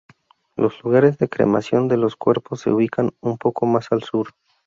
Los 0.55 0.83
lugares 0.83 1.19
de 1.19 1.29
cremación 1.29 1.87
de 1.87 1.95
los 1.95 2.15
cuerpos 2.15 2.61
se 2.61 2.71
ubican 2.71 3.11
un 3.19 3.37
poco 3.37 3.67
más 3.67 3.85
al 3.91 4.01
sur. 4.01 4.29